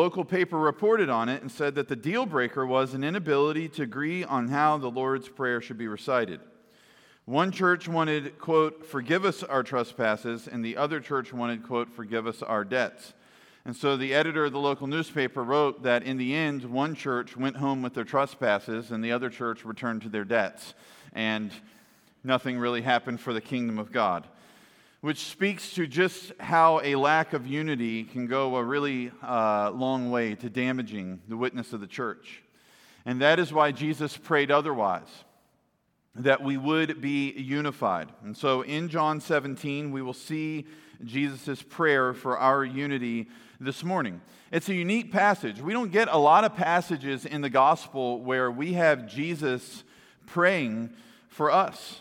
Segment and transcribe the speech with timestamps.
[0.00, 3.82] local paper reported on it and said that the deal breaker was an inability to
[3.82, 6.40] agree on how the Lord's Prayer should be recited.
[7.26, 12.26] One church wanted, quote, forgive us our trespasses, and the other church wanted, quote, forgive
[12.26, 13.12] us our debts.
[13.66, 17.36] And so the editor of the local newspaper wrote that in the end, one church
[17.36, 20.72] went home with their trespasses, and the other church returned to their debts.
[21.12, 21.50] And
[22.24, 24.26] nothing really happened for the kingdom of God
[25.00, 30.10] which speaks to just how a lack of unity can go a really uh, long
[30.10, 32.42] way to damaging the witness of the church.
[33.06, 35.08] And that is why Jesus prayed otherwise,
[36.14, 38.10] that we would be unified.
[38.22, 40.66] And so in John 17, we will see
[41.02, 43.28] Jesus' prayer for our unity
[43.58, 44.20] this morning.
[44.52, 45.62] It's a unique passage.
[45.62, 49.82] We don't get a lot of passages in the gospel where we have Jesus
[50.26, 50.90] praying
[51.28, 52.00] for us.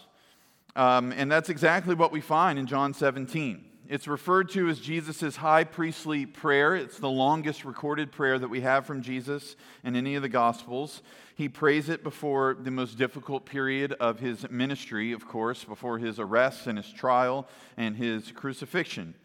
[0.75, 3.65] Um, and that's exactly what we find in John 17.
[3.89, 6.75] It's referred to as Jesus' high priestly prayer.
[6.75, 11.01] It's the longest recorded prayer that we have from Jesus in any of the Gospels.
[11.33, 16.19] He prays it before the most difficult period of his ministry, of course, before his
[16.19, 19.15] arrest and his trial and his crucifixion.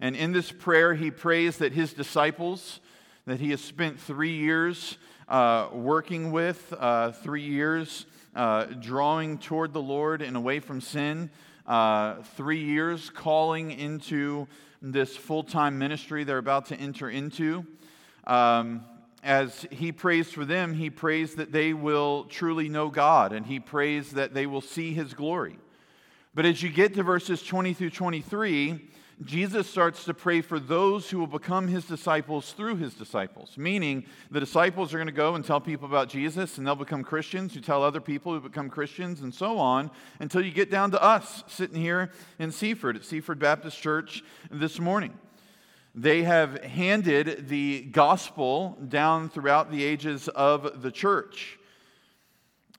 [0.00, 2.80] And in this prayer, he prays that his disciples,
[3.28, 4.96] that he has spent three years
[5.28, 11.28] uh, working with, uh, three years uh, drawing toward the Lord and away from sin.
[11.66, 14.48] Uh, three years calling into
[14.80, 17.66] this full time ministry they're about to enter into.
[18.26, 18.82] Um,
[19.22, 23.60] as he prays for them, he prays that they will truly know God and he
[23.60, 25.58] prays that they will see his glory.
[26.34, 28.88] But as you get to verses 20 through 23,
[29.24, 34.06] Jesus starts to pray for those who will become his disciples through his disciples, meaning
[34.30, 37.52] the disciples are going to go and tell people about Jesus, and they'll become Christians
[37.52, 41.02] who tell other people who become Christians, and so on, until you get down to
[41.02, 45.18] us sitting here in Seaford at Seaford Baptist Church this morning.
[45.96, 51.58] They have handed the gospel down throughout the ages of the church.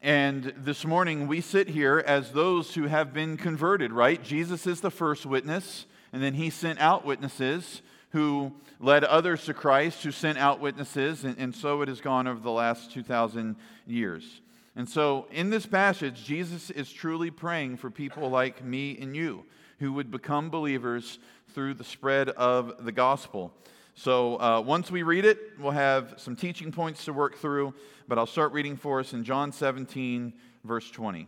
[0.02, 4.23] And this morning we sit here as those who have been converted, right?
[4.23, 5.86] Jesus is the first witness.
[6.11, 7.81] And then he sent out witnesses
[8.11, 12.27] who led others to Christ, who sent out witnesses, and, and so it has gone
[12.27, 13.55] over the last 2,000
[13.86, 14.42] years.
[14.75, 19.43] And so in this passage, Jesus is truly praying for people like me and you
[19.80, 21.20] who would become believers
[21.53, 23.53] through the spread of the gospel.
[23.95, 27.73] So uh, once we read it, we'll have some teaching points to work through,
[28.08, 30.33] but I'll start reading for us in John 17,
[30.64, 31.27] verse 20.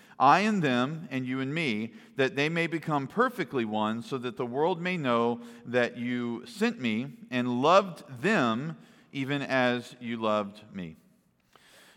[0.21, 4.37] I and them, and you and me, that they may become perfectly one, so that
[4.37, 8.77] the world may know that you sent me and loved them
[9.11, 10.95] even as you loved me.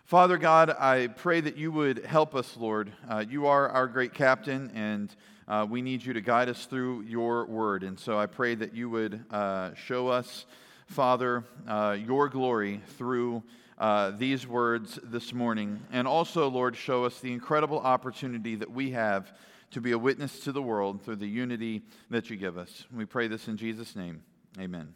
[0.07, 2.93] Father God, I pray that you would help us, Lord.
[3.07, 5.15] Uh, you are our great captain, and
[5.47, 7.83] uh, we need you to guide us through your word.
[7.83, 10.47] And so I pray that you would uh, show us,
[10.87, 13.43] Father, uh, your glory through
[13.79, 15.81] uh, these words this morning.
[15.93, 19.33] And also, Lord, show us the incredible opportunity that we have
[19.73, 22.85] to be a witness to the world through the unity that you give us.
[22.95, 24.23] We pray this in Jesus' name.
[24.59, 24.95] Amen.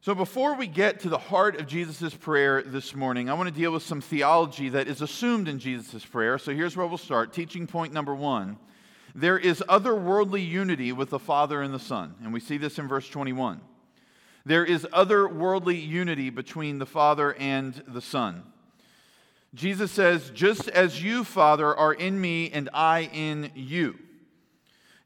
[0.00, 3.54] So, before we get to the heart of Jesus' prayer this morning, I want to
[3.54, 6.38] deal with some theology that is assumed in Jesus' prayer.
[6.38, 7.32] So, here's where we'll start.
[7.32, 8.58] Teaching point number one
[9.14, 12.14] there is otherworldly unity with the Father and the Son.
[12.22, 13.60] And we see this in verse 21.
[14.48, 18.44] There is otherworldly unity between the Father and the Son.
[19.54, 23.98] Jesus says, Just as you, Father, are in me and I in you.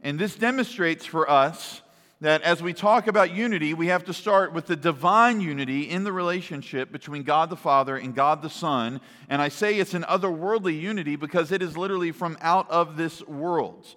[0.01, 1.83] And this demonstrates for us
[2.21, 6.05] that as we talk about unity, we have to start with the divine unity in
[6.05, 9.01] the relationship between God the Father and God the Son.
[9.29, 13.27] And I say it's an otherworldly unity because it is literally from out of this
[13.27, 13.89] world.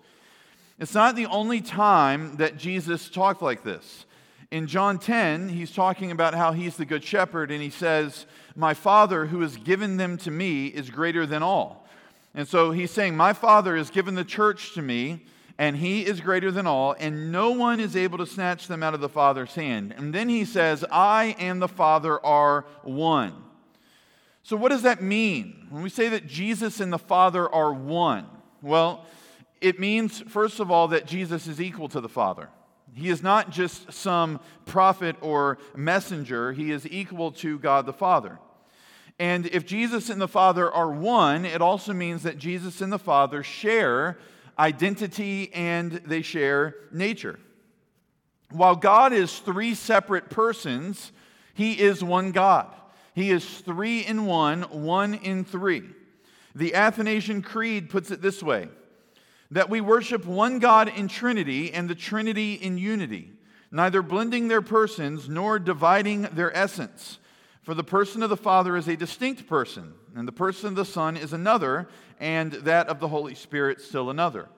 [0.80, 4.08] It's not the only time that Jesus talked like this.
[4.52, 8.26] In John 10, he's talking about how he's the good shepherd, and he says,
[8.56, 11.88] My Father who has given them to me is greater than all.
[12.34, 15.26] And so he's saying, My Father has given the church to me
[15.58, 18.94] and he is greater than all, and no one is able to snatch them out
[18.94, 19.94] of the Father's hand.
[19.96, 23.34] And then he says, I and the Father are one.
[24.44, 25.68] So, what does that mean?
[25.70, 28.28] When we say that Jesus and the Father are one,
[28.62, 29.06] well,
[29.62, 32.50] it means, first of all, that Jesus is equal to the Father.
[32.96, 38.40] He is not just some prophet or messenger, he is equal to God the Father.
[39.20, 43.00] And if Jesus and the Father are one, it also means that Jesus and the
[43.00, 44.18] Father share
[44.58, 47.40] identity and they share nature.
[48.52, 51.12] While God is three separate persons,
[51.54, 52.74] He is one God.
[53.14, 55.84] He is three in one, one in three.
[56.54, 58.70] The Athanasian Creed puts it this way
[59.52, 63.32] that we worship one God in Trinity and the Trinity in unity,
[63.72, 67.20] neither blending their persons nor dividing their essence.
[67.64, 70.86] For the person of the Father is a distinct person, and the person of the
[70.86, 71.88] Son is another,
[72.20, 74.50] and that of the Holy Spirit still another.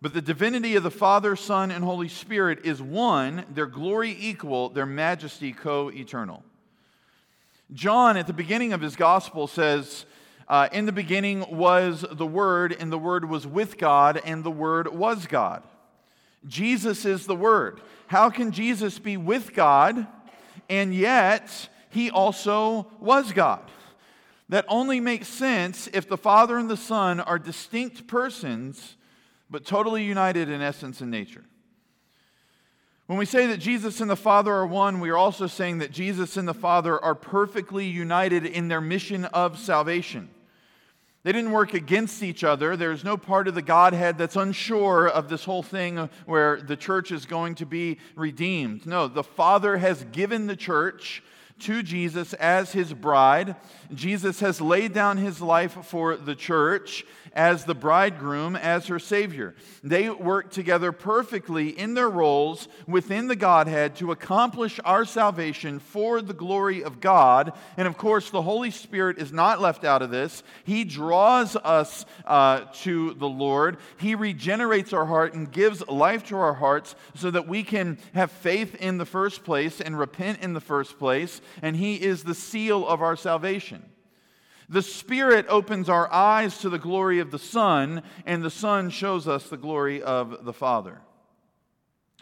[0.00, 4.68] But the divinity of the Father, Son, and Holy Spirit is one, their glory equal,
[4.68, 6.42] their majesty co eternal.
[7.72, 10.04] John, at the beginning of his gospel, says,
[10.48, 14.50] uh, In the beginning was the Word, and the Word was with God, and the
[14.50, 15.62] Word was God.
[16.46, 17.80] Jesus is the Word.
[18.06, 20.06] How can Jesus be with God,
[20.68, 23.62] and yet he also was God?
[24.50, 28.96] That only makes sense if the Father and the Son are distinct persons,
[29.48, 31.44] but totally united in essence and nature.
[33.06, 35.92] When we say that Jesus and the Father are one, we are also saying that
[35.92, 40.30] Jesus and the Father are perfectly united in their mission of salvation.
[41.24, 42.76] They didn't work against each other.
[42.76, 47.10] There's no part of the Godhead that's unsure of this whole thing where the church
[47.10, 48.84] is going to be redeemed.
[48.84, 51.22] No, the Father has given the church
[51.60, 53.56] to Jesus as his bride.
[53.92, 57.04] Jesus has laid down his life for the church
[57.34, 59.54] as the bridegroom, as her Savior.
[59.82, 66.22] They work together perfectly in their roles within the Godhead to accomplish our salvation for
[66.22, 67.52] the glory of God.
[67.76, 70.42] And of course, the Holy Spirit is not left out of this.
[70.62, 76.36] He draws us uh, to the Lord, He regenerates our heart and gives life to
[76.36, 80.52] our hearts so that we can have faith in the first place and repent in
[80.52, 81.40] the first place.
[81.62, 83.84] And He is the seal of our salvation.
[84.68, 89.28] The Spirit opens our eyes to the glory of the Son, and the Son shows
[89.28, 91.00] us the glory of the Father.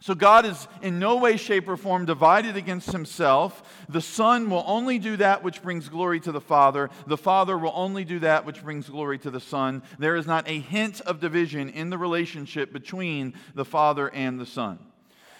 [0.00, 3.84] So God is in no way, shape, or form divided against himself.
[3.88, 6.90] The Son will only do that which brings glory to the Father.
[7.06, 9.84] The Father will only do that which brings glory to the Son.
[10.00, 14.46] There is not a hint of division in the relationship between the Father and the
[14.46, 14.80] Son.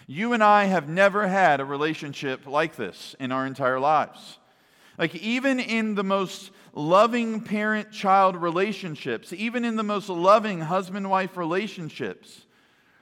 [0.07, 4.39] You and I have never had a relationship like this in our entire lives.
[4.99, 11.09] Like, even in the most loving parent child relationships, even in the most loving husband
[11.09, 12.47] wife relationships,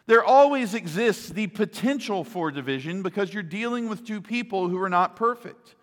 [0.06, 4.88] there always exists the potential for division because you're dealing with two people who are
[4.88, 5.75] not perfect.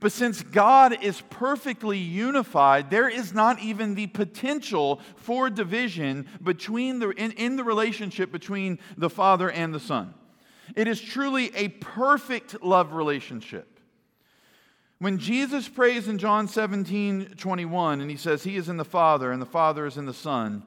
[0.00, 6.98] But since God is perfectly unified, there is not even the potential for division between
[6.98, 10.12] the, in, in the relationship between the Father and the Son.
[10.76, 13.74] It is truly a perfect love relationship.
[14.98, 19.32] When Jesus prays in John 17, 21, and he says, He is in the Father,
[19.32, 20.62] and the Father is in the Son,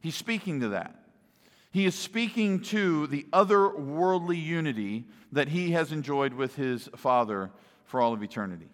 [0.00, 0.94] he's speaking to that.
[1.70, 7.50] He is speaking to the otherworldly unity that he has enjoyed with his Father
[7.84, 8.68] for all of eternity.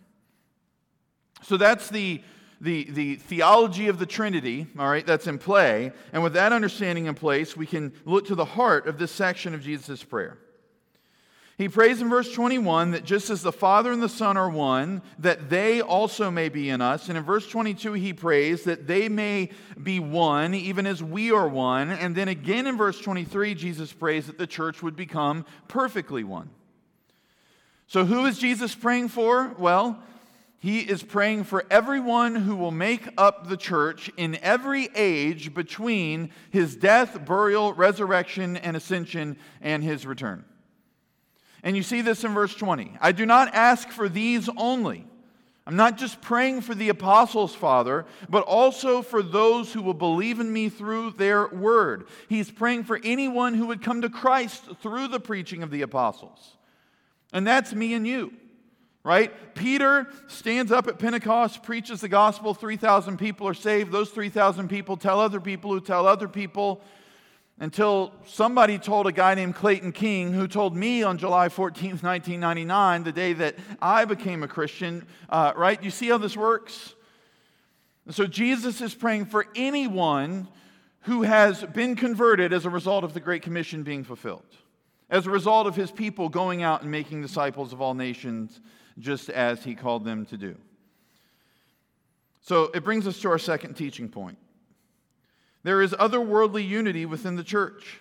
[1.43, 2.23] So that's the,
[2.61, 5.93] the, the theology of the Trinity, all right, that's in play.
[6.13, 9.55] And with that understanding in place, we can look to the heart of this section
[9.55, 10.39] of Jesus' prayer.
[11.61, 15.03] He prays in verse 21 that just as the Father and the Son are one,
[15.19, 17.11] that they also may be in us.
[17.11, 19.51] And in verse 22, he prays that they may
[19.83, 21.90] be one, even as we are one.
[21.90, 26.49] And then again in verse 23, Jesus prays that the church would become perfectly one.
[27.88, 29.55] So, who is Jesus praying for?
[29.59, 30.02] Well,
[30.61, 36.31] he is praying for everyone who will make up the church in every age between
[36.49, 40.47] his death, burial, resurrection, and ascension and his return.
[41.62, 42.97] And you see this in verse 20.
[43.00, 45.07] I do not ask for these only.
[45.67, 50.40] I'm not just praying for the apostles, Father, but also for those who will believe
[50.40, 52.09] in me through their word.
[52.29, 56.57] He's praying for anyone who would come to Christ through the preaching of the apostles.
[57.33, 58.33] And that's me and you,
[59.05, 59.55] right?
[59.55, 63.93] Peter stands up at Pentecost, preaches the gospel, 3,000 people are saved.
[63.93, 66.81] Those 3,000 people tell other people who tell other people
[67.61, 73.05] until somebody told a guy named Clayton King, who told me on July 14th, 1999,
[73.05, 75.81] the day that I became a Christian, uh, right?
[75.83, 76.95] You see how this works?
[78.09, 80.49] so Jesus is praying for anyone
[81.02, 84.43] who has been converted as a result of the Great Commission being fulfilled,
[85.11, 88.61] as a result of his people going out and making disciples of all nations,
[88.99, 90.57] just as he called them to do.
[92.40, 94.38] So it brings us to our second teaching point.
[95.62, 98.00] There is otherworldly unity within the church.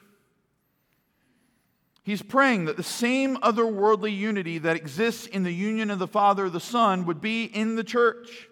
[2.04, 6.46] He's praying that the same otherworldly unity that exists in the union of the Father
[6.46, 8.48] and the Son would be in the church.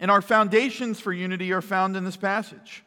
[0.00, 2.82] And our foundations for unity are found in this passage.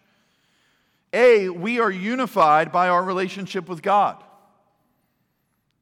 [1.13, 4.23] A, we are unified by our relationship with God.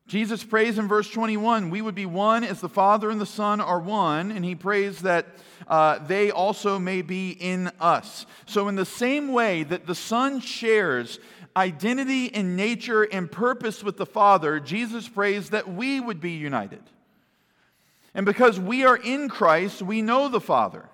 [0.07, 3.59] Jesus prays in verse 21 we would be one as the Father and the Son
[3.59, 5.27] are one, and he prays that
[5.67, 8.25] uh, they also may be in us.
[8.45, 11.19] So, in the same way that the Son shares
[11.57, 16.83] identity and nature and purpose with the Father, Jesus prays that we would be united.
[18.13, 20.87] And because we are in Christ, we know the Father.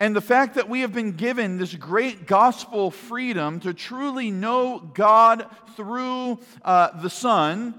[0.00, 4.78] And the fact that we have been given this great gospel freedom to truly know
[4.78, 7.74] God through uh, the Son,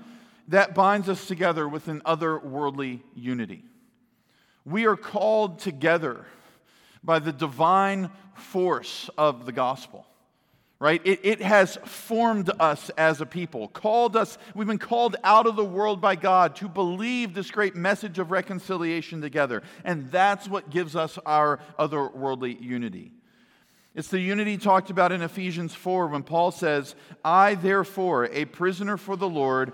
[0.50, 3.64] that binds us together with an otherworldly unity.
[4.66, 6.26] We are called together
[7.04, 10.06] by the divine force of the gospel
[10.80, 11.02] right?
[11.04, 15.58] It, it has formed us as a people, called us, we've been called out of
[15.58, 19.62] the world by God to believe this great message of reconciliation together.
[19.84, 23.12] And that's what gives us our otherworldly unity.
[23.94, 28.96] It's the unity talked about in Ephesians 4 when Paul says, I, therefore, a prisoner
[28.96, 29.74] for the Lord,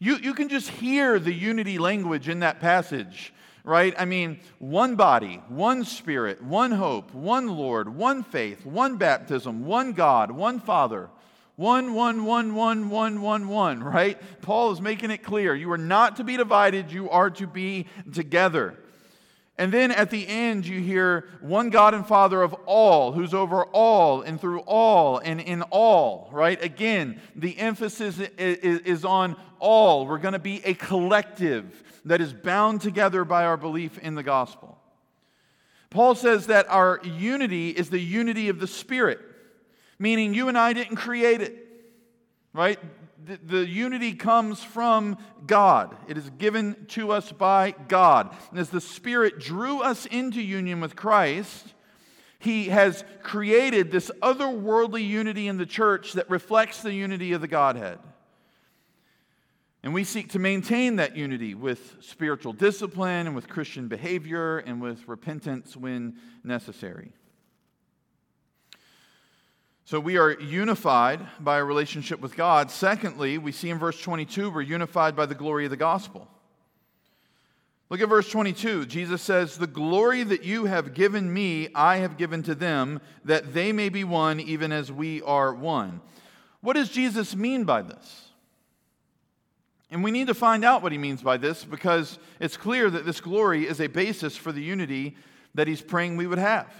[0.00, 3.32] You, you can just hear the unity language in that passage
[3.64, 3.94] right?
[3.98, 9.92] I mean, one body, one spirit, one hope, one Lord, one faith, one baptism, one
[9.92, 11.10] God, one Father.
[11.56, 14.18] One, one, one, one, one, one, one, right?
[14.40, 15.54] Paul is making it clear.
[15.54, 18.78] You are not to be divided, you are to be together.
[19.60, 23.64] And then at the end, you hear one God and Father of all, who's over
[23.64, 26.60] all and through all and in all, right?
[26.64, 30.06] Again, the emphasis is on all.
[30.06, 34.22] We're going to be a collective that is bound together by our belief in the
[34.22, 34.78] gospel.
[35.90, 39.20] Paul says that our unity is the unity of the Spirit,
[39.98, 41.54] meaning you and I didn't create it,
[42.54, 42.78] right?
[43.24, 45.96] The, the, unity comes from God.
[46.08, 48.34] It is given to us by God.
[48.50, 51.74] And as the Spirit drew us into union with Christ,
[52.38, 57.48] He has created this otherworldly unity in the church that reflects the unity of the
[57.48, 57.98] Godhead.
[59.82, 64.80] And we seek to maintain that unity with spiritual discipline and with Christian behavior and
[64.80, 67.12] with repentance when necessary.
[69.90, 72.70] So we are unified by a relationship with God.
[72.70, 76.28] Secondly, we see in verse 22, we're unified by the glory of the gospel.
[77.88, 78.86] Look at verse 22.
[78.86, 83.52] Jesus says, The glory that you have given me, I have given to them, that
[83.52, 86.00] they may be one, even as we are one.
[86.60, 88.28] What does Jesus mean by this?
[89.90, 93.06] And we need to find out what he means by this because it's clear that
[93.06, 95.16] this glory is a basis for the unity
[95.56, 96.72] that he's praying we would have.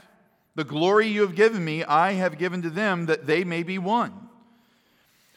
[0.54, 3.78] The glory you have given me, I have given to them that they may be
[3.78, 4.12] one.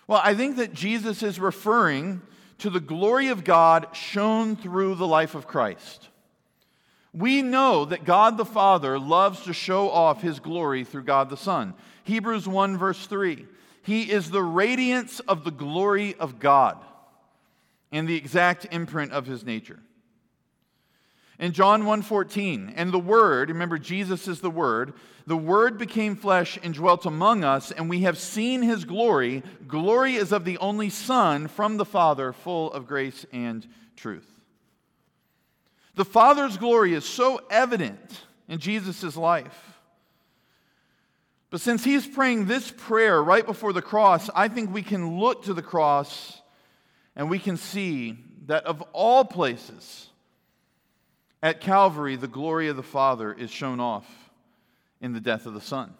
[0.07, 2.21] Well, I think that Jesus is referring
[2.59, 6.09] to the glory of God shown through the life of Christ.
[7.13, 11.37] We know that God the Father loves to show off his glory through God the
[11.37, 11.73] Son.
[12.03, 13.45] Hebrews 1, verse 3.
[13.83, 16.77] He is the radiance of the glory of God
[17.91, 19.79] and the exact imprint of his nature.
[21.39, 24.93] In John 1:14, and the word, remember Jesus is the word,
[25.25, 29.41] the word became flesh and dwelt among us, and we have seen his glory.
[29.67, 34.27] Glory is of the only Son from the Father, full of grace and truth.
[35.95, 39.79] The Father's glory is so evident in Jesus' life.
[41.49, 45.43] But since he's praying this prayer right before the cross, I think we can look
[45.43, 46.41] to the cross
[47.15, 50.07] and we can see that of all places,
[51.43, 54.07] at Calvary, the glory of the Father is shown off
[55.01, 55.93] in the death of the Son.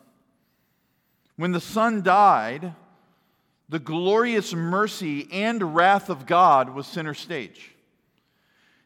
[1.36, 2.74] When the Son died,
[3.68, 7.72] the glorious mercy and wrath of God was center stage.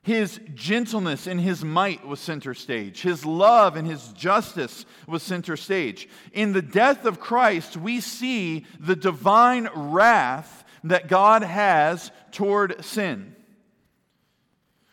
[0.01, 3.01] His gentleness and his might was center stage.
[3.01, 6.09] His love and his justice was center stage.
[6.33, 13.35] In the death of Christ, we see the divine wrath that God has toward sin.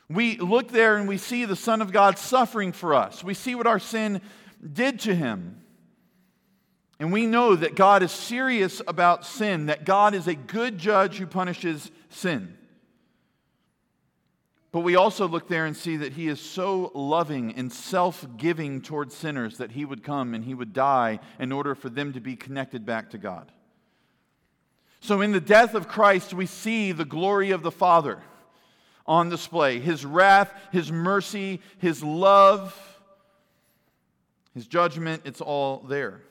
[0.08, 3.24] We look there and we see the Son of God suffering for us.
[3.24, 4.20] We see what our sin
[4.72, 5.62] did to him.
[6.98, 11.18] And we know that God is serious about sin, that God is a good judge
[11.18, 12.56] who punishes sin.
[14.70, 18.82] But we also look there and see that he is so loving and self giving
[18.82, 22.20] towards sinners that he would come and he would die in order for them to
[22.20, 23.52] be connected back to God.
[25.00, 28.22] So, in the death of Christ, we see the glory of the Father
[29.06, 32.74] on display His wrath, His mercy, His love,
[34.54, 36.22] His judgment, it's all there.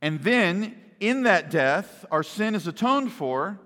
[0.00, 3.58] And then, in that death, our sin is atoned for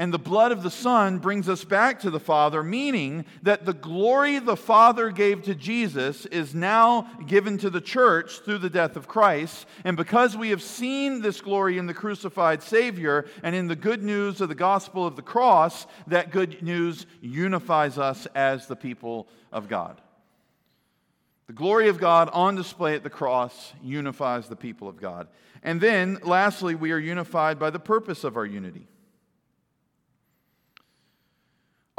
[0.00, 3.74] and the blood of the Son brings us back to the Father, meaning that the
[3.74, 8.96] glory the Father gave to Jesus is now given to the church through the death
[8.96, 9.66] of Christ.
[9.84, 14.02] And because we have seen this glory in the crucified Savior and in the good
[14.02, 19.28] news of the gospel of the cross, that good news unifies us as the people
[19.52, 20.00] of God.
[21.46, 25.28] The glory of God on display at the cross unifies the people of God.
[25.62, 28.88] And then, lastly, we are unified by the purpose of our unity.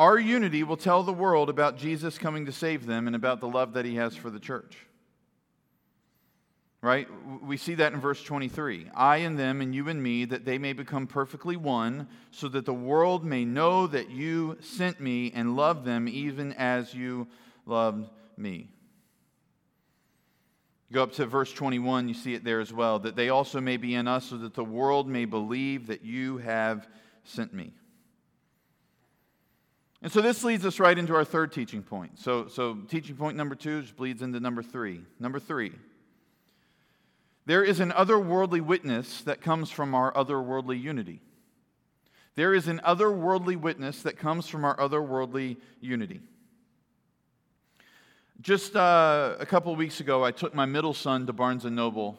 [0.02, 3.48] Our unity will tell the world about Jesus coming to save them and about the
[3.48, 4.76] love that he has for the church.
[6.82, 7.08] Right?
[7.44, 8.88] We see that in verse 23.
[8.96, 12.66] I and them, and you and me, that they may become perfectly one, so that
[12.66, 17.28] the world may know that you sent me and loved them even as you
[17.68, 18.72] loved me.
[20.92, 22.98] Go up to verse 21, you see it there as well.
[22.98, 26.40] That they also may be in us, so that the world may believe that you
[26.40, 26.88] have
[27.24, 27.76] sent me.
[30.02, 32.18] And so this leads us right into our third teaching point.
[32.20, 35.02] So, so teaching point number two just bleeds into number three.
[35.20, 35.74] Number three,
[37.46, 41.22] there is an otherworldly witness that comes from our otherworldly unity.
[42.36, 46.22] There is an otherworldly witness that comes from our otherworldly unity.
[48.40, 51.76] Just uh, a couple of weeks ago, I took my middle son to Barnes and
[51.76, 52.18] Noble,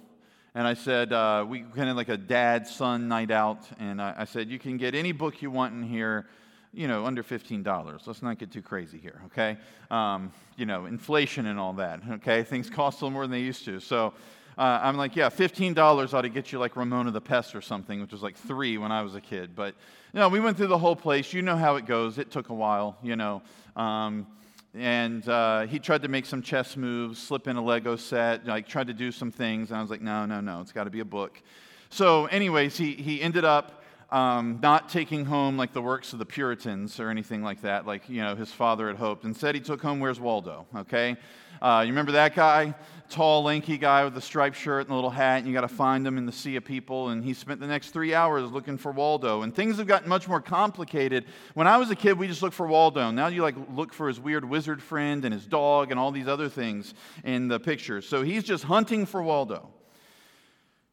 [0.54, 4.24] and I said uh, we kind of like a dad-son night out, and I, I
[4.24, 6.26] said you can get any book you want in here
[6.72, 8.06] you know, under $15.
[8.06, 9.58] Let's not get too crazy here, okay?
[9.90, 12.42] Um, you know, inflation and all that, okay?
[12.42, 13.78] Things cost a little more than they used to.
[13.78, 14.14] So
[14.56, 18.00] uh, I'm like, yeah, $15 ought to get you like Ramona the Pest or something,
[18.00, 19.54] which was like three when I was a kid.
[19.54, 19.74] But,
[20.14, 21.32] you know, we went through the whole place.
[21.32, 22.18] You know how it goes.
[22.18, 23.42] It took a while, you know.
[23.76, 24.26] Um,
[24.74, 28.66] and uh, he tried to make some chess moves, slip in a Lego set, like
[28.66, 29.70] tried to do some things.
[29.70, 31.42] And I was like, no, no, no, it's got to be a book.
[31.90, 33.81] So, anyways, he, he ended up
[34.12, 38.08] um, not taking home like the works of the Puritans or anything like that, like
[38.08, 39.24] you know his father had hoped.
[39.24, 40.66] Instead, he took home Where's Waldo?
[40.76, 41.16] Okay,
[41.62, 42.74] uh, you remember that guy,
[43.08, 45.68] tall, lanky guy with the striped shirt and the little hat, and you got to
[45.68, 47.10] find him in the sea of people.
[47.10, 49.42] And he spent the next three hours looking for Waldo.
[49.42, 51.24] And things have gotten much more complicated.
[51.54, 53.12] When I was a kid, we just looked for Waldo.
[53.12, 56.26] Now you like look for his weird wizard friend and his dog and all these
[56.26, 58.08] other things in the pictures.
[58.08, 59.68] So he's just hunting for Waldo.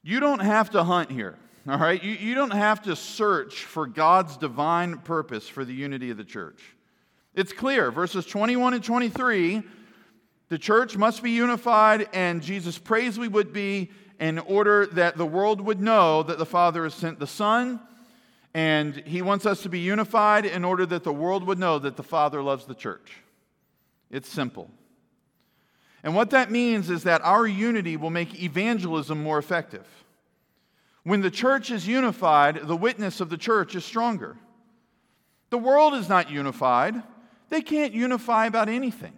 [0.03, 1.37] You don't have to hunt here.
[1.67, 2.01] All right?
[2.03, 6.23] You, you don't have to search for God's divine purpose for the unity of the
[6.23, 6.61] church.
[7.33, 7.91] It's clear.
[7.91, 9.63] Verses 21 and 23
[10.49, 15.25] the church must be unified, and Jesus prays we would be in order that the
[15.25, 17.79] world would know that the Father has sent the Son.
[18.55, 21.95] And he wants us to be unified in order that the world would know that
[21.95, 23.17] the Father loves the church.
[24.09, 24.71] It's simple.
[26.03, 29.85] And what that means is that our unity will make evangelism more effective.
[31.09, 34.37] When the church is unified, the witness of the church is stronger.
[35.49, 37.01] The world is not unified.
[37.49, 39.17] They can't unify about anything,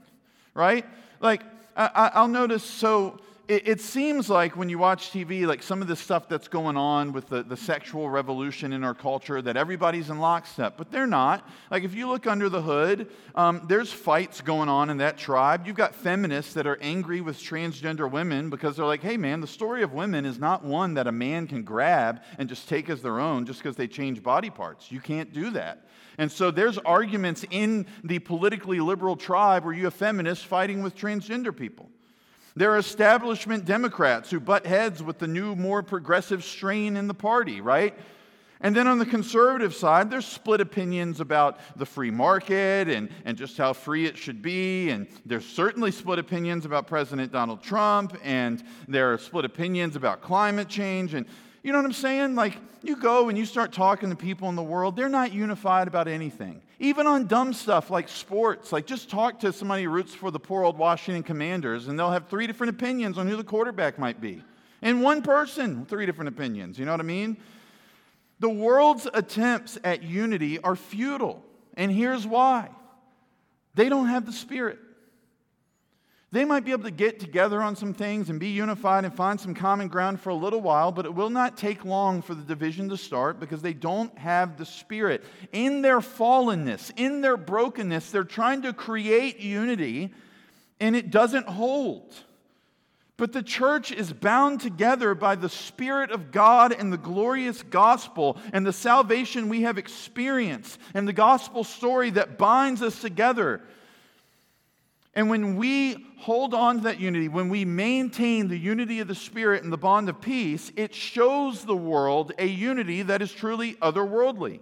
[0.54, 0.86] right?
[1.20, 1.44] Like,
[1.76, 3.20] I, will notice so
[3.52, 6.78] it, it, seems like when you watch TV, like some of the stuff that's going
[6.78, 11.06] on with the, the sexual revolution in our culture, that everybody's in lockstep, but they're
[11.06, 11.46] not.
[11.70, 15.68] Like if you look under the hood, um, there's fights going on in that tribe.
[15.68, 19.48] You've got feminists that are angry with transgender women because they're like, hey man, the
[19.48, 23.02] story of women is not one that a man can grab and just take as
[23.02, 24.94] their own just because they change body parts.
[24.94, 25.88] You can't do that.
[26.18, 30.96] And so there's arguments in the politically liberal tribe where you have feminists fighting with
[30.96, 31.90] transgender people.
[32.56, 37.14] There are establishment Democrats who butt heads with the new, more progressive strain in the
[37.14, 37.98] party, right?
[38.64, 43.36] And then on the conservative side, there's split opinions about the free market and, and
[43.36, 44.90] just how free it should be.
[44.90, 48.16] And there's certainly split opinions about President Donald Trump.
[48.24, 51.16] And there are split opinions about climate change.
[51.16, 51.26] And
[51.64, 52.36] you know what I'm saying?
[52.36, 55.88] Like, you go and you start talking to people in the world, they're not unified
[55.88, 56.62] about anything.
[56.82, 58.72] Even on dumb stuff like sports.
[58.72, 62.10] Like, just talk to somebody who roots for the poor old Washington Commanders, and they'll
[62.10, 64.44] have three different opinions on who the quarterback might be.
[64.82, 66.80] And one person, three different opinions.
[66.80, 67.38] You know what I mean?
[68.40, 71.46] The world's attempts at unity are futile.
[71.78, 72.70] And here's why
[73.76, 74.80] they don't have the Spirit.
[76.34, 79.38] They might be able to get together on some things and be unified and find
[79.38, 82.42] some common ground for a little while, but it will not take long for the
[82.42, 85.26] division to start because they don't have the Spirit.
[85.52, 90.14] In their fallenness, in their brokenness, they're trying to create unity
[90.80, 92.16] and it doesn't hold.
[93.18, 98.38] But the church is bound together by the Spirit of God and the glorious gospel
[98.54, 103.62] and the salvation we have experienced and the gospel story that binds us together.
[105.14, 109.16] And when we hold on to that unity, when we maintain the unity of the
[109.16, 113.74] Spirit and the bond of peace, it shows the world a unity that is truly
[113.76, 114.62] otherworldly.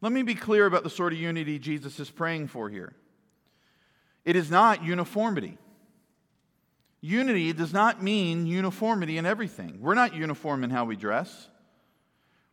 [0.00, 2.94] Let me be clear about the sort of unity Jesus is praying for here.
[4.24, 5.58] It is not uniformity.
[7.00, 9.78] Unity does not mean uniformity in everything.
[9.80, 11.48] We're not uniform in how we dress.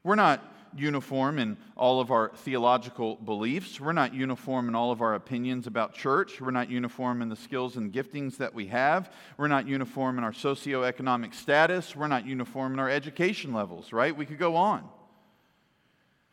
[0.04, 0.44] We're not
[0.78, 3.80] uniform in all of our theological beliefs.
[3.80, 6.40] We're not uniform in all of our opinions about church.
[6.42, 9.12] We're not uniform in the skills and giftings that we have.
[9.38, 11.96] We're not uniform in our socioeconomic status.
[11.96, 14.16] We're not uniform in our education levels, right?
[14.16, 14.88] We could go on.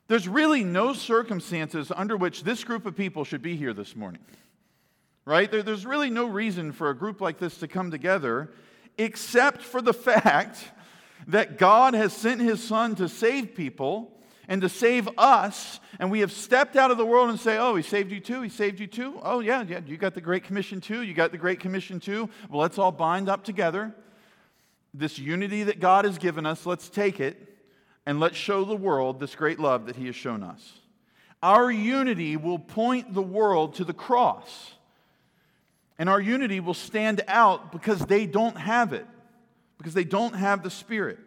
[0.08, 4.22] There's really no circumstances under which this group of people should be here this morning,
[5.24, 5.50] right?
[5.50, 8.50] There, there's really no reason for a group like this to come together
[8.98, 10.58] except for the fact
[11.26, 14.15] that God has sent his son to save people
[14.48, 15.80] and to save us.
[15.98, 18.42] And we have stepped out of the world and say, Oh, he saved you too.
[18.42, 19.18] He saved you too.
[19.22, 19.80] Oh, yeah, yeah.
[19.86, 21.02] You got the Great Commission too.
[21.02, 22.28] You got the Great Commission too.
[22.50, 23.94] Well, let's all bind up together.
[24.94, 27.36] This unity that God has given us, let's take it
[28.06, 30.80] and let's show the world this great love that he has shown us.
[31.42, 34.72] Our unity will point the world to the cross.
[35.98, 39.06] And our unity will stand out because they don't have it,
[39.78, 41.18] because they don't have the Spirit.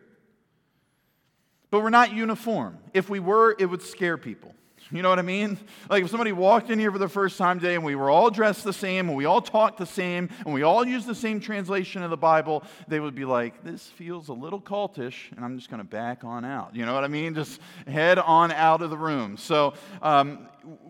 [1.71, 2.79] But we're not uniform.
[2.93, 4.53] If we were, it would scare people.
[4.91, 5.59] You know what I mean?
[5.87, 8.31] Like if somebody walked in here for the first time today and we were all
[8.31, 11.39] dressed the same and we all talked the same and we all used the same
[11.39, 15.57] translation of the Bible, they would be like, this feels a little cultish and I'm
[15.57, 16.75] just going to back on out.
[16.75, 17.35] You know what I mean?
[17.35, 19.37] Just head on out of the room.
[19.37, 20.47] So um,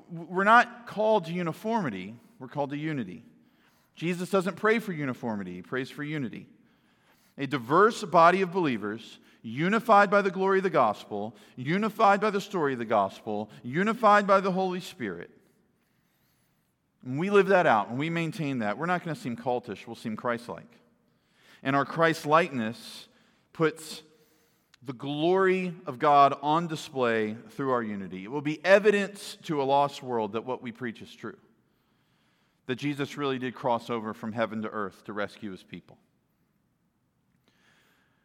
[0.09, 3.25] we're not called to uniformity, we're called to unity.
[3.95, 6.47] Jesus doesn't pray for uniformity, he prays for unity.
[7.37, 12.41] A diverse body of believers unified by the glory of the gospel, unified by the
[12.41, 15.29] story of the gospel, unified by the Holy Spirit.
[17.05, 18.77] And we live that out and we maintain that.
[18.77, 20.71] We're not going to seem cultish, we'll seem Christ like.
[21.63, 23.07] And our Christ likeness
[23.53, 24.03] puts
[24.83, 28.23] the glory of God on display through our unity.
[28.23, 31.37] It will be evidence to a lost world that what we preach is true.
[32.67, 35.97] That Jesus really did cross over from heaven to earth to rescue his people.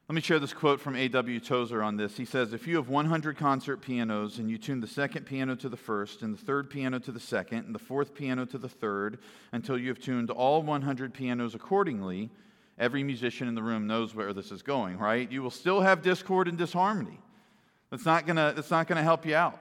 [0.06, 1.40] Let me share this quote from A.W.
[1.40, 2.18] Tozer on this.
[2.18, 5.68] He says If you have 100 concert pianos and you tune the second piano to
[5.70, 8.68] the first, and the third piano to the second, and the fourth piano to the
[8.68, 9.18] third,
[9.52, 12.30] until you have tuned all 100 pianos accordingly,
[12.78, 15.32] every musician in the room knows where this is going, right?
[15.32, 17.18] You will still have discord and disharmony.
[17.90, 19.58] That's not that's not to help you out.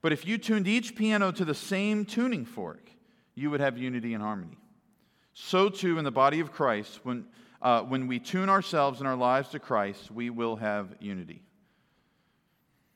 [0.00, 2.88] But if you tuned each piano to the same tuning fork,
[3.34, 4.56] you would have unity and harmony.
[5.34, 7.26] So too in the body of Christ, when
[7.60, 11.42] uh, when we tune ourselves and our lives to Christ, we will have unity.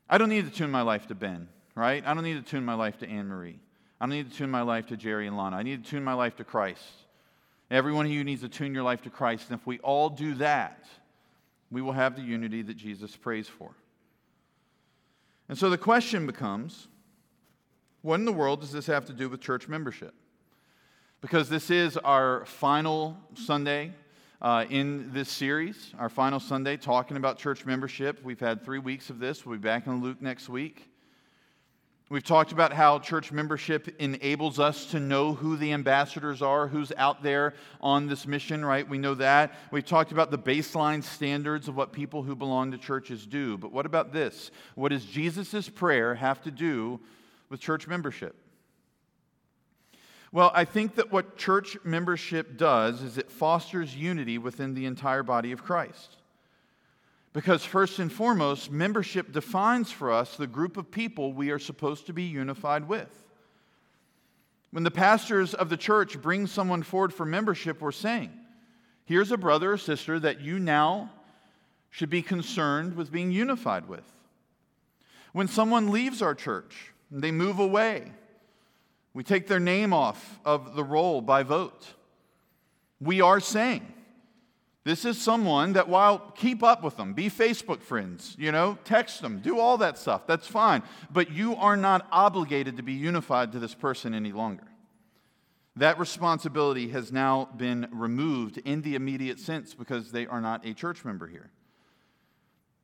[0.08, 2.02] I don't need to tune my life to Ben, right?
[2.06, 3.58] I don't need to tune my life to Anne Marie.
[4.00, 5.56] I don't need to tune my life to Jerry and Lana.
[5.56, 6.82] I need to tune my life to Christ.
[7.70, 9.50] Every one of you needs to tune your life to Christ.
[9.50, 10.84] And if we all do that,
[11.70, 13.74] we will have the unity that Jesus prays for.
[15.48, 16.88] And so the question becomes
[18.02, 20.14] what in the world does this have to do with church membership?
[21.20, 23.92] Because this is our final Sunday
[24.42, 28.22] uh, in this series, our final Sunday, talking about church membership.
[28.24, 29.46] We've had three weeks of this.
[29.46, 30.88] We'll be back in Luke next week.
[32.10, 36.92] We've talked about how church membership enables us to know who the ambassadors are, who's
[36.96, 38.86] out there on this mission, right?
[38.86, 39.54] We know that.
[39.70, 43.56] We've talked about the baseline standards of what people who belong to churches do.
[43.56, 44.50] But what about this?
[44.74, 46.98] What does Jesus' prayer have to do
[47.48, 48.41] with church membership?
[50.32, 55.22] Well, I think that what church membership does is it fosters unity within the entire
[55.22, 56.16] body of Christ.
[57.34, 62.06] Because, first and foremost, membership defines for us the group of people we are supposed
[62.06, 63.10] to be unified with.
[64.70, 68.32] When the pastors of the church bring someone forward for membership, we're saying,
[69.04, 71.10] here's a brother or sister that you now
[71.90, 74.10] should be concerned with being unified with.
[75.32, 78.10] When someone leaves our church they move away,
[79.14, 81.86] we take their name off of the roll by vote.
[83.00, 83.92] We are saying,
[84.84, 89.22] this is someone that while keep up with them, be Facebook friends, you know, text
[89.22, 90.26] them, do all that stuff.
[90.26, 90.82] That's fine.
[91.10, 94.64] But you are not obligated to be unified to this person any longer.
[95.76, 100.74] That responsibility has now been removed in the immediate sense because they are not a
[100.74, 101.50] church member here.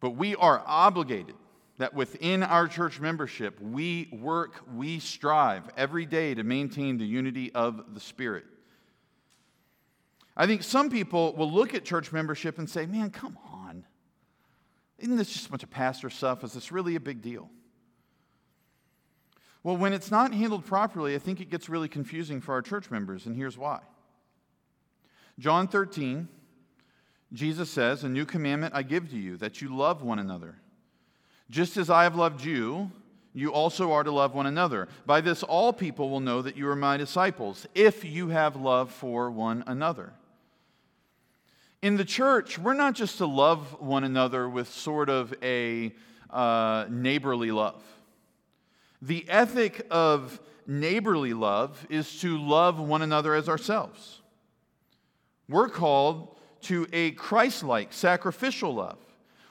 [0.00, 1.34] But we are obligated
[1.78, 7.52] that within our church membership, we work, we strive every day to maintain the unity
[7.54, 8.44] of the Spirit.
[10.36, 13.84] I think some people will look at church membership and say, man, come on.
[14.98, 16.42] Isn't this just a bunch of pastor stuff?
[16.44, 17.48] Is this really a big deal?
[19.62, 22.90] Well, when it's not handled properly, I think it gets really confusing for our church
[22.90, 23.80] members, and here's why.
[25.38, 26.28] John 13,
[27.32, 30.56] Jesus says, A new commandment I give to you, that you love one another.
[31.50, 32.90] Just as I have loved you,
[33.34, 34.88] you also are to love one another.
[35.06, 38.90] By this, all people will know that you are my disciples, if you have love
[38.90, 40.12] for one another.
[41.80, 45.94] In the church, we're not just to love one another with sort of a
[46.30, 47.82] uh, neighborly love.
[49.00, 54.20] The ethic of neighborly love is to love one another as ourselves.
[55.48, 58.98] We're called to a Christ like, sacrificial love.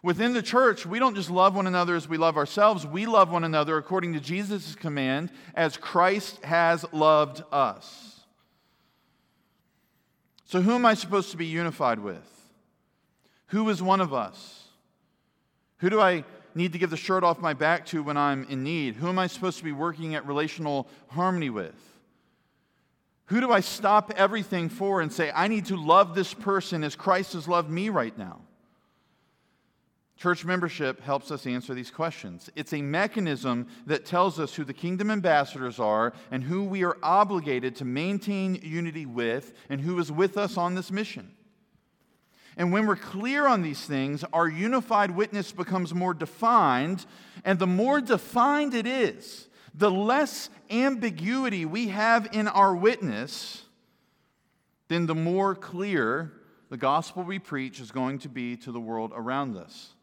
[0.03, 3.31] Within the church, we don't just love one another as we love ourselves, we love
[3.31, 8.21] one another according to Jesus' command, as Christ has loved us.
[10.45, 12.23] So, who am I supposed to be unified with?
[13.47, 14.65] Who is one of us?
[15.79, 16.23] Who do I
[16.55, 18.95] need to give the shirt off my back to when I'm in need?
[18.95, 21.75] Who am I supposed to be working at relational harmony with?
[23.25, 26.95] Who do I stop everything for and say, I need to love this person as
[26.95, 28.39] Christ has loved me right now?
[30.17, 32.49] Church membership helps us answer these questions.
[32.55, 36.97] It's a mechanism that tells us who the kingdom ambassadors are and who we are
[37.03, 41.31] obligated to maintain unity with and who is with us on this mission.
[42.57, 47.05] And when we're clear on these things, our unified witness becomes more defined.
[47.45, 53.61] And the more defined it is, the less ambiguity we have in our witness,
[54.87, 56.33] then the more clear
[56.69, 59.93] the gospel we preach is going to be to the world around us.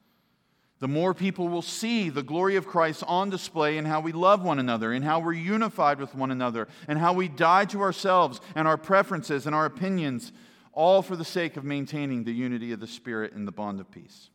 [0.85, 4.43] The more people will see the glory of Christ on display in how we love
[4.43, 8.39] one another, in how we're unified with one another, and how we die to ourselves
[8.55, 10.31] and our preferences and our opinions
[10.75, 13.91] all for the sake of maintaining the unity of the Spirit and the bond of
[13.91, 14.29] peace.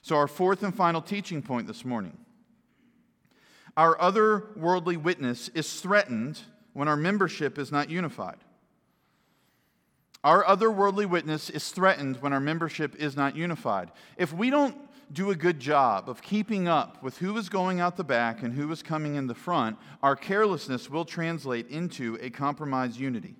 [0.00, 2.16] So, our fourth and final teaching point this morning
[3.76, 6.42] our other worldly witness is threatened
[6.74, 8.38] when our membership is not unified.
[10.22, 13.90] Our other worldly witness is threatened when our membership is not unified.
[14.16, 14.76] If we don't
[15.12, 18.52] do a good job of keeping up with who is going out the back and
[18.52, 23.34] who is coming in the front, our carelessness will translate into a compromised unity.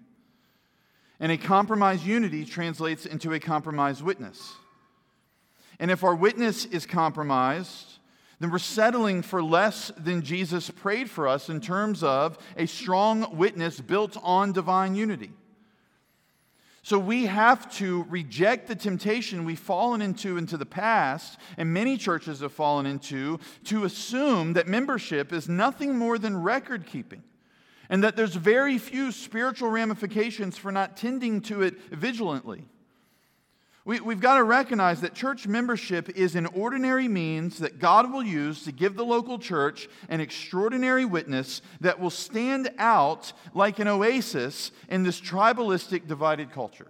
[1.20, 4.54] And a compromised unity translates into a compromised witness.
[5.80, 7.98] And if our witness is compromised,
[8.40, 13.36] then we're settling for less than Jesus prayed for us in terms of a strong
[13.36, 15.30] witness built on divine unity.
[16.88, 21.98] So we have to reject the temptation we've fallen into into the past, and many
[21.98, 27.22] churches have fallen into, to assume that membership is nothing more than record keeping
[27.90, 32.64] and that there's very few spiritual ramifications for not tending to it vigilantly.
[33.88, 38.22] We, we've got to recognize that church membership is an ordinary means that God will
[38.22, 43.88] use to give the local church an extraordinary witness that will stand out like an
[43.88, 46.88] oasis in this tribalistic, divided culture.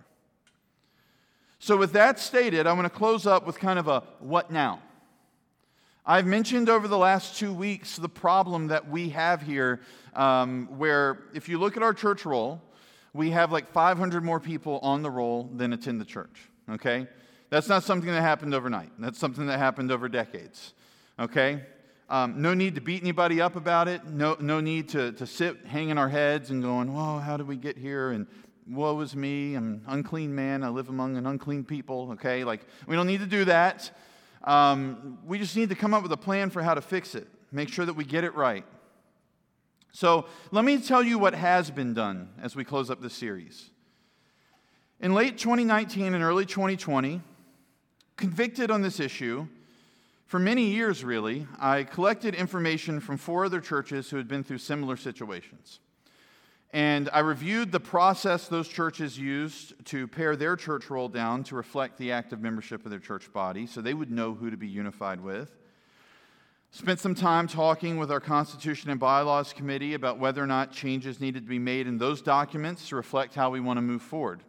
[1.61, 4.83] So, with that stated, I want to close up with kind of a what now?
[6.05, 9.83] I've mentioned over the last two weeks the problem that we have here,
[10.15, 12.61] um, where if you look at our church roll,
[13.13, 17.07] we have like 500 more people on the roll than attend the church, okay?
[17.51, 18.91] That's not something that happened overnight.
[18.99, 20.75] That's something that happened over decades,
[21.19, 21.63] okay?
[22.11, 24.07] Um, no need to beat anybody up about it.
[24.07, 27.57] No, no need to, to sit hanging our heads and going, whoa, how did we
[27.57, 28.11] get here?
[28.11, 28.27] And
[28.67, 29.55] woe is me.
[29.55, 30.63] I'm an unclean man.
[30.63, 32.45] I live among an unclean people, okay?
[32.45, 33.91] Like, we don't need to do that.
[34.45, 37.27] Um, we just need to come up with a plan for how to fix it,
[37.53, 38.65] make sure that we get it right.
[39.93, 43.71] So, let me tell you what has been done as we close up this series.
[45.01, 47.23] In late 2019 and early 2020,
[48.17, 49.47] convicted on this issue,
[50.27, 54.59] for many years really, I collected information from four other churches who had been through
[54.59, 55.79] similar situations.
[56.73, 61.55] And I reviewed the process those churches used to pare their church roll down to
[61.55, 64.67] reflect the active membership of their church body so they would know who to be
[64.67, 65.57] unified with.
[66.73, 71.21] Spent some time talking with our Constitution and Bylaws Committee about whether or not changes
[71.21, 74.43] needed to be made in those documents to reflect how we want to move forward.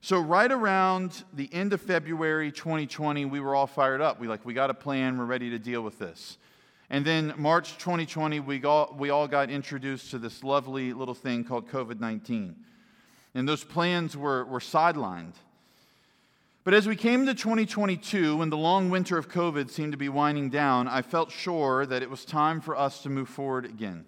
[0.00, 4.20] So, right around the end of February 2020, we were all fired up.
[4.20, 6.38] We like, we got a plan, we're ready to deal with this.
[6.88, 11.42] And then March 2020, we all, we all got introduced to this lovely little thing
[11.42, 12.54] called COVID 19.
[13.34, 15.34] And those plans were, were sidelined.
[16.62, 20.08] But as we came to 2022, when the long winter of COVID seemed to be
[20.08, 24.04] winding down, I felt sure that it was time for us to move forward again.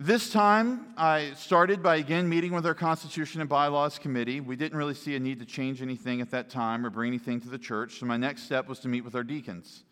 [0.00, 4.40] This time, I started by again meeting with our Constitution and Bylaws Committee.
[4.40, 7.40] We didn't really see a need to change anything at that time or bring anything
[7.40, 9.82] to the church, so my next step was to meet with our deacons.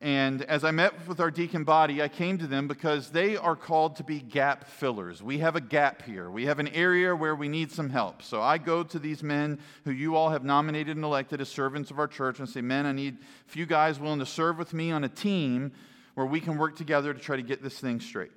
[0.00, 3.54] And as I met with our deacon body, I came to them because they are
[3.54, 5.22] called to be gap fillers.
[5.22, 6.28] We have a gap here.
[6.28, 8.20] We have an area where we need some help.
[8.20, 11.92] So I go to these men who you all have nominated and elected as servants
[11.92, 14.74] of our church and say, Men, I need a few guys willing to serve with
[14.74, 15.70] me on a team
[16.14, 18.32] where we can work together to try to get this thing straight.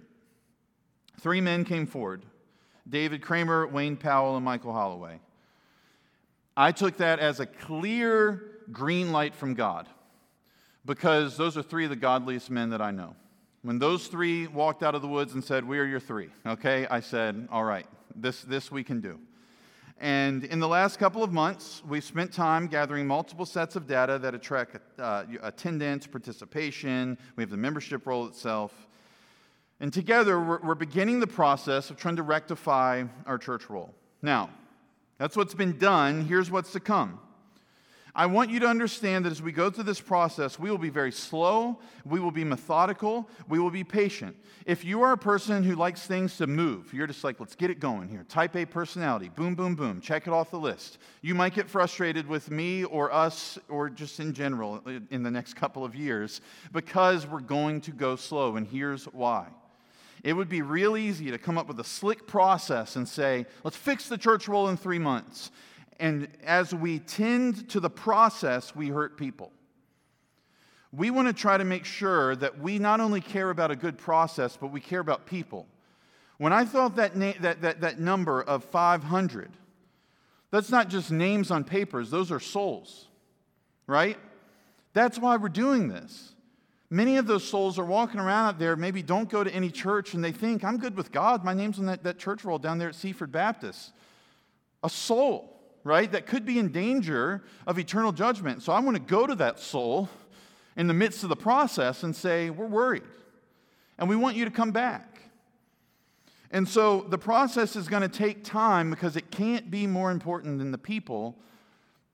[1.19, 2.23] Three men came forward
[2.89, 5.19] David Kramer, Wayne Powell, and Michael Holloway.
[6.57, 9.87] I took that as a clear green light from God
[10.85, 13.15] because those are three of the godliest men that I know.
[13.61, 16.87] When those three walked out of the woods and said, We are your three, okay,
[16.87, 19.19] I said, All right, this, this we can do.
[19.99, 24.17] And in the last couple of months, we've spent time gathering multiple sets of data
[24.17, 28.73] that track uh, attendance, participation, we have the membership roll itself.
[29.81, 33.93] And together, we're, we're beginning the process of trying to rectify our church roll.
[34.21, 34.51] Now,
[35.17, 36.23] that's what's been done.
[36.23, 37.19] Here's what's to come.
[38.13, 40.89] I want you to understand that as we go through this process, we will be
[40.89, 44.35] very slow, we will be methodical, we will be patient.
[44.65, 47.71] If you are a person who likes things to move, you're just like, let's get
[47.71, 48.25] it going here.
[48.27, 50.97] Type A personality, boom, boom, boom, check it off the list.
[51.21, 55.53] You might get frustrated with me or us or just in general in the next
[55.53, 56.41] couple of years
[56.73, 59.47] because we're going to go slow, and here's why.
[60.23, 63.77] It would be real easy to come up with a slick process and say, let's
[63.77, 65.51] fix the church roll in three months.
[65.99, 69.51] And as we tend to the process, we hurt people.
[70.91, 73.97] We want to try to make sure that we not only care about a good
[73.97, 75.67] process, but we care about people.
[76.37, 79.51] When I thought that, na- that, that, that number of 500,
[80.49, 83.07] that's not just names on papers, those are souls,
[83.87, 84.17] right?
[84.93, 86.33] That's why we're doing this.
[86.93, 90.13] Many of those souls are walking around out there, maybe don't go to any church,
[90.13, 91.41] and they think, I'm good with God.
[91.41, 93.93] My name's on that, that church roll down there at Seaford Baptist.
[94.83, 98.61] A soul, right, that could be in danger of eternal judgment.
[98.61, 100.09] So I want to go to that soul
[100.75, 103.03] in the midst of the process and say, We're worried,
[103.97, 105.21] and we want you to come back.
[106.53, 110.59] And so the process is going to take time because it can't be more important
[110.59, 111.37] than the people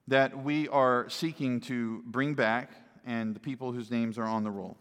[0.06, 2.70] that we are seeking to bring back
[3.08, 4.76] and the people whose names are on the roll.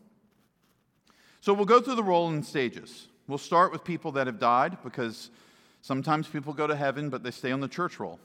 [1.39, 3.07] So we'll go through the roll in stages.
[3.27, 5.29] We'll start with people that have died because
[5.81, 8.19] sometimes people go to heaven, but they stay on the church roll.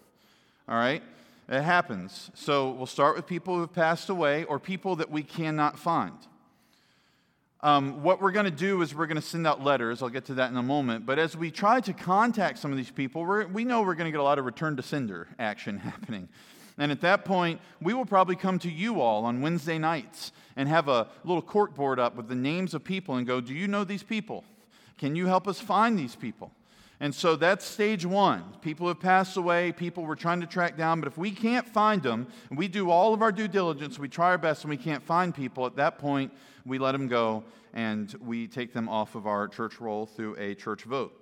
[0.68, 1.02] All right?
[1.48, 2.32] It happens.
[2.34, 6.16] So we'll start with people who have passed away or people that we cannot find.
[7.60, 10.02] Um, what we're going to do is we're going to send out letters.
[10.02, 11.06] I'll get to that in a moment.
[11.06, 14.10] But as we try to contact some of these people, we know we're going to
[14.10, 16.28] get a lot of return to sender action happening.
[16.78, 20.68] And at that point, we will probably come to you all on Wednesday nights and
[20.68, 23.68] have a little cork board up with the names of people and go, Do you
[23.68, 24.44] know these people?
[24.98, 26.52] Can you help us find these people?
[27.00, 28.44] And so that's stage one.
[28.60, 32.00] People have passed away, people we're trying to track down, but if we can't find
[32.00, 34.76] them, and we do all of our due diligence, we try our best, and we
[34.76, 36.32] can't find people, at that point,
[36.64, 37.42] we let them go
[37.74, 41.21] and we take them off of our church roll through a church vote.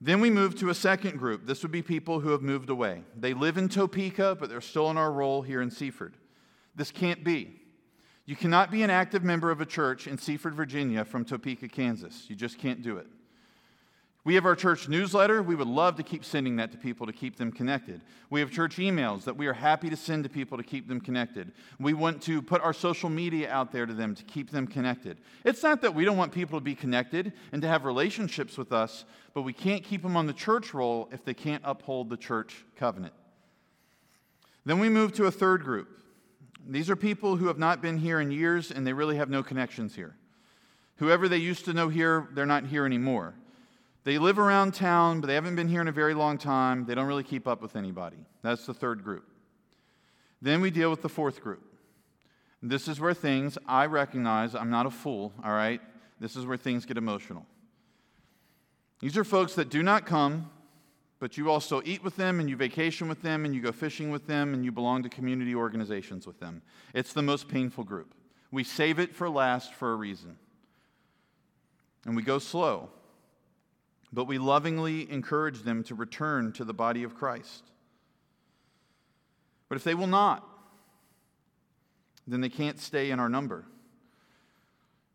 [0.00, 1.46] Then we move to a second group.
[1.46, 3.02] This would be people who have moved away.
[3.16, 6.16] They live in Topeka, but they're still in our roll here in Seaford.
[6.76, 7.60] This can't be.
[8.24, 12.26] You cannot be an active member of a church in Seaford, Virginia from Topeka, Kansas.
[12.28, 13.06] You just can't do it.
[14.28, 15.42] We have our church newsletter.
[15.42, 18.02] We would love to keep sending that to people to keep them connected.
[18.28, 21.00] We have church emails that we are happy to send to people to keep them
[21.00, 21.50] connected.
[21.80, 25.16] We want to put our social media out there to them to keep them connected.
[25.46, 28.70] It's not that we don't want people to be connected and to have relationships with
[28.70, 32.18] us, but we can't keep them on the church roll if they can't uphold the
[32.18, 33.14] church covenant.
[34.66, 35.88] Then we move to a third group.
[36.66, 39.42] These are people who have not been here in years and they really have no
[39.42, 40.16] connections here.
[40.96, 43.34] Whoever they used to know here, they're not here anymore.
[44.04, 46.86] They live around town, but they haven't been here in a very long time.
[46.86, 48.18] They don't really keep up with anybody.
[48.42, 49.24] That's the third group.
[50.40, 51.62] Then we deal with the fourth group.
[52.62, 55.80] This is where things, I recognize, I'm not a fool, all right?
[56.20, 57.46] This is where things get emotional.
[59.00, 60.50] These are folks that do not come,
[61.20, 64.10] but you also eat with them and you vacation with them and you go fishing
[64.10, 66.62] with them and you belong to community organizations with them.
[66.94, 68.14] It's the most painful group.
[68.50, 70.36] We save it for last for a reason.
[72.06, 72.90] And we go slow
[74.12, 77.64] but we lovingly encourage them to return to the body of Christ.
[79.68, 80.46] But if they will not,
[82.26, 83.64] then they can't stay in our number.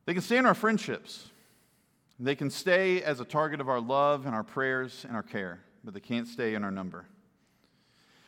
[0.06, 1.30] They can stay in our friendships.
[2.20, 5.62] They can stay as a target of our love and our prayers and our care,
[5.84, 7.06] but they can't stay in our number.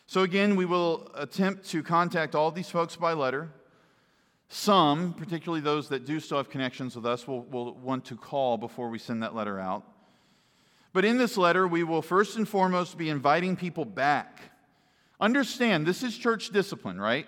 [0.08, 3.50] So, again, we will attempt to contact all these folks by letter.
[4.50, 8.58] Some, particularly those that do still have connections with us, will, will want to call
[8.58, 9.84] before we send that letter out.
[10.96, 14.40] But in this letter, we will first and foremost be inviting people back.
[15.20, 17.26] Understand, this is church discipline, right?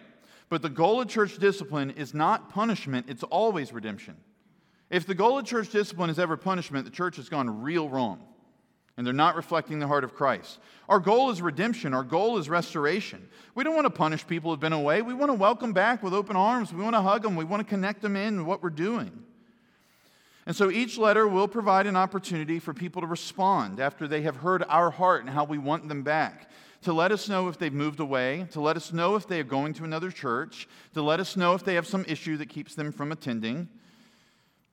[0.47, 4.15] But the goal of church discipline is not punishment, it's always redemption.
[4.89, 8.21] If the goal of church discipline is ever punishment, the church has gone real wrong
[8.95, 10.59] and they're not reflecting the heart of Christ.
[10.87, 13.27] Our goal is redemption, our goal is restoration.
[13.53, 15.01] We don't want to punish people who've been away.
[15.01, 16.71] We want to welcome back with open arms.
[16.71, 17.35] We want to hug them.
[17.35, 19.25] We want to connect them in what we're doing.
[20.47, 24.37] And so each letter will provide an opportunity for people to respond after they have
[24.37, 26.49] heard our heart and how we want them back.
[26.83, 29.43] To let us know if they've moved away, to let us know if they are
[29.43, 32.75] going to another church, to let us know if they have some issue that keeps
[32.75, 33.67] them from attending,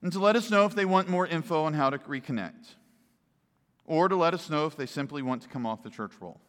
[0.00, 2.76] and to let us know if they want more info on how to reconnect
[3.84, 6.40] or to let us know if they simply want to come off the church roll.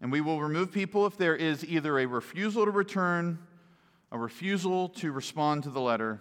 [0.00, 3.38] And we will remove people if there is either a refusal to return,
[4.10, 6.20] a refusal to respond to the letter,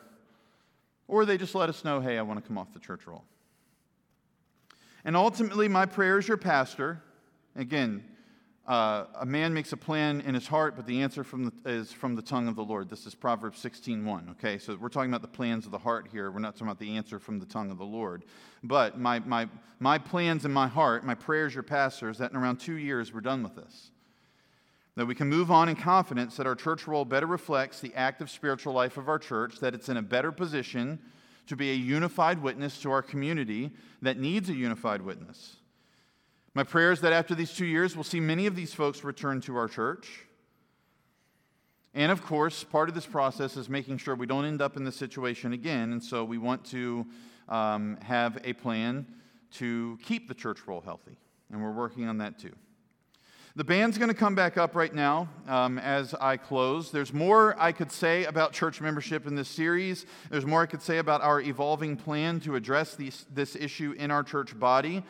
[1.10, 3.26] or they just let us know, hey, I want to come off the church roll.
[5.04, 7.02] And ultimately, my prayer as your pastor,
[7.56, 8.04] again,
[8.68, 11.92] uh, a man makes a plan in his heart, but the answer from the, is
[11.92, 12.88] from the tongue of the Lord.
[12.88, 14.60] This is Proverbs 16.1, okay?
[14.60, 16.30] So we're talking about the plans of the heart here.
[16.30, 18.26] We're not talking about the answer from the tongue of the Lord.
[18.62, 19.50] But my, my,
[19.80, 23.12] my plans in my heart, my prayers, your pastor, is that in around two years
[23.12, 23.90] we're done with this.
[25.00, 28.30] That we can move on in confidence that our church roll better reflects the active
[28.30, 31.00] spiritual life of our church, that it's in a better position
[31.48, 33.72] to be a unified witness to our community
[34.02, 35.56] that needs a unified witness
[36.54, 39.40] my prayer is that after these two years, we'll see many of these folks return
[39.42, 40.26] to our church.
[41.94, 44.84] And of course, part of this process is making sure we don't end up in
[44.84, 45.92] this situation again.
[45.92, 47.06] And so we want to
[47.48, 49.06] um, have a plan
[49.54, 51.18] to keep the church roll healthy.
[51.52, 52.54] And we're working on that too.
[53.60, 56.92] The band's going to come back up right now um, as I close.
[56.92, 60.06] There's more I could say about church membership in this series.
[60.30, 64.12] There's more I could say about our evolving plan to address these, this issue in
[64.12, 65.04] our church body.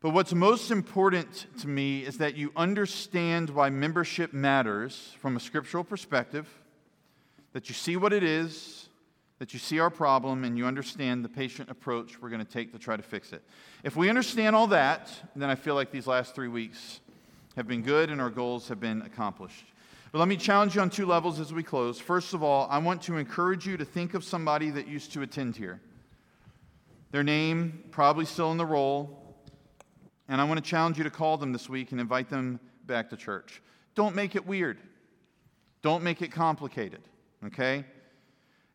[0.00, 5.40] But what's most important to me is that you understand why membership matters from a
[5.40, 6.46] scriptural perspective,
[7.54, 8.88] that you see what it is,
[9.40, 12.70] that you see our problem, and you understand the patient approach we're going to take
[12.70, 13.42] to try to fix it.
[13.82, 17.00] If we understand all that, then I feel like these last three weeks
[17.56, 19.64] have been good and our goals have been accomplished.
[20.12, 21.98] But let me challenge you on two levels as we close.
[21.98, 25.22] First of all, I want to encourage you to think of somebody that used to
[25.22, 25.80] attend here.
[27.10, 29.36] Their name, probably still in the roll,
[30.28, 33.10] and I want to challenge you to call them this week and invite them back
[33.10, 33.62] to church.
[33.94, 34.78] Don't make it weird.
[35.82, 37.00] Don't make it complicated,
[37.44, 37.84] okay?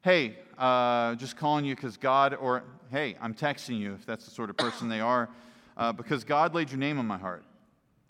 [0.01, 4.31] Hey, uh, just calling you because God, or hey, I'm texting you if that's the
[4.31, 5.29] sort of person they are,
[5.77, 7.43] uh, because God laid your name on my heart.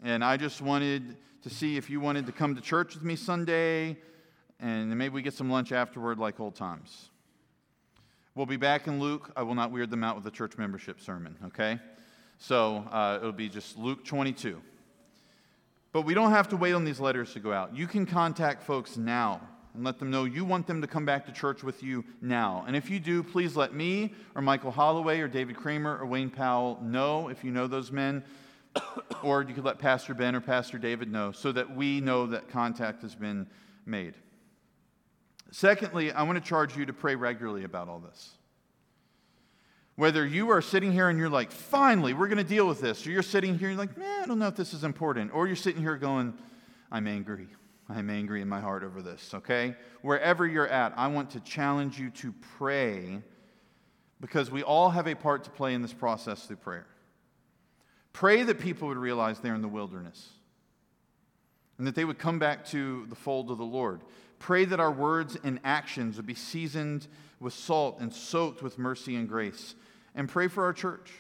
[0.04, 3.16] And I just wanted to see if you wanted to come to church with me
[3.16, 3.98] Sunday,
[4.60, 7.10] and maybe we get some lunch afterward like old times.
[8.34, 9.32] We'll be back in Luke.
[9.36, 11.80] I will not weird them out with a church membership sermon, okay?
[12.40, 14.60] So uh, it'll be just Luke 22.
[15.92, 17.76] But we don't have to wait on these letters to go out.
[17.76, 19.42] You can contact folks now
[19.76, 22.64] and let them know you want them to come back to church with you now.
[22.66, 26.30] And if you do, please let me or Michael Holloway or David Kramer or Wayne
[26.30, 28.24] Powell know if you know those men.
[29.24, 32.50] Or you could let Pastor Ben or Pastor David know so that we know that
[32.50, 33.48] contact has been
[33.86, 34.14] made.
[35.52, 38.32] Secondly, I want to charge you to pray regularly about all this.
[39.96, 43.06] Whether you are sitting here and you're like, finally, we're going to deal with this,
[43.06, 45.34] or you're sitting here and you're like, man, I don't know if this is important,
[45.34, 46.34] or you're sitting here going,
[46.92, 47.48] I'm angry.
[47.90, 49.76] I'm angry in my heart over this, okay?
[50.02, 53.22] Wherever you're at, I want to challenge you to pray
[54.22, 56.88] because we all have a part to play in this process through prayer.
[58.14, 60.30] Pray that people would realize they're in the wilderness
[61.78, 64.02] and that they would come back to the fold of the Lord.
[64.40, 67.08] Pray that our words and actions would be seasoned
[67.40, 69.76] with salt and soaked with mercy and grace
[70.16, 71.12] and pray for our church.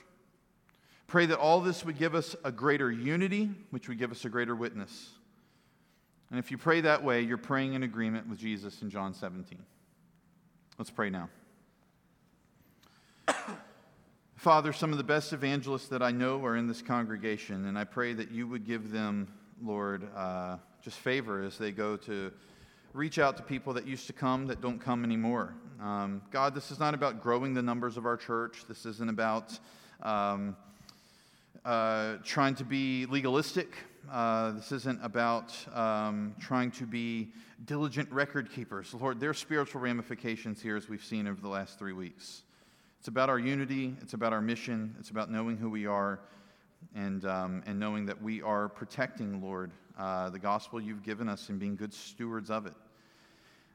[1.07, 4.29] Pray that all this would give us a greater unity, which would give us a
[4.29, 5.09] greater witness.
[6.29, 9.59] And if you pray that way, you're praying in agreement with Jesus in John 17.
[10.77, 11.29] Let's pray now.
[14.41, 17.83] Father, some of the best evangelists that I know are in this congregation, and I
[17.83, 19.31] pray that you would give them,
[19.63, 22.31] Lord, uh, just favor as they go to
[22.93, 25.53] reach out to people that used to come that don't come anymore.
[25.79, 28.63] Um, God, this is not about growing the numbers of our church.
[28.67, 29.59] This isn't about
[30.01, 30.55] um,
[31.63, 33.75] uh, trying to be legalistic.
[34.11, 37.29] Uh, this isn't about um, trying to be
[37.65, 38.91] diligent record keepers.
[38.95, 42.41] Lord, there are spiritual ramifications here, as we've seen over the last three weeks.
[43.01, 46.19] It's about our unity, it's about our mission, it's about knowing who we are,
[46.93, 51.49] and, um, and knowing that we are protecting, Lord, uh, the gospel you've given us
[51.49, 52.75] and being good stewards of it.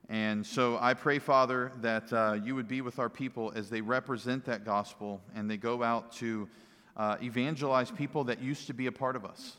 [0.08, 3.80] And so I pray, Father, that uh, you would be with our people as they
[3.80, 6.48] represent that gospel and they go out to
[6.96, 9.56] uh, evangelize people that used to be a part of us,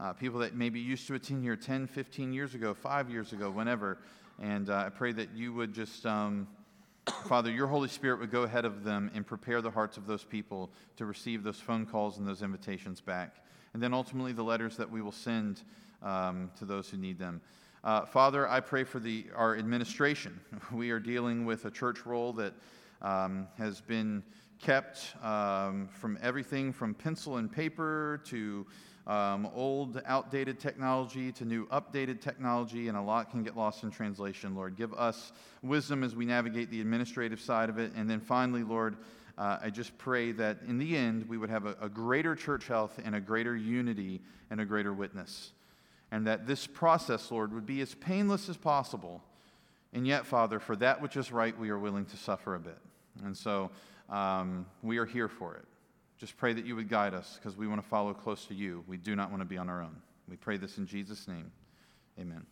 [0.00, 3.48] uh, people that maybe used to attend here 10, 15 years ago, five years ago,
[3.48, 3.96] whenever.
[4.42, 6.48] And uh, I pray that you would just, um,
[7.06, 10.24] Father, your Holy Spirit would go ahead of them and prepare the hearts of those
[10.24, 13.36] people to receive those phone calls and those invitations back.
[13.74, 15.62] And then ultimately the letters that we will send
[16.02, 17.40] um, to those who need them.
[17.82, 20.40] Uh, Father, I pray for the, our administration.
[20.72, 22.54] We are dealing with a church roll that
[23.02, 24.22] um, has been
[24.62, 28.66] kept um, from everything from pencil and paper to
[29.06, 33.90] um, old, outdated technology to new, updated technology, and a lot can get lost in
[33.90, 34.76] translation, Lord.
[34.76, 35.32] Give us
[35.62, 37.92] wisdom as we navigate the administrative side of it.
[37.94, 38.96] And then finally, Lord,
[39.36, 42.66] uh, I just pray that in the end we would have a, a greater church
[42.66, 45.52] health and a greater unity and a greater witness
[46.14, 49.20] and that this process, Lord, would be as painless as possible.
[49.92, 52.78] And yet, Father, for that which is right, we are willing to suffer a bit.
[53.24, 53.72] And so
[54.08, 55.64] um, we are here for it.
[56.18, 58.84] Just pray that you would guide us because we want to follow close to you.
[58.86, 59.96] We do not want to be on our own.
[60.28, 61.50] We pray this in Jesus' name.
[62.18, 62.46] Amen.